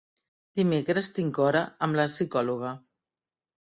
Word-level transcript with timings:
Dimecres 0.59 1.11
tinc 1.19 1.43
hora 1.45 1.63
amb 1.89 2.03
la 2.03 2.09
psicòloga. 2.17 2.77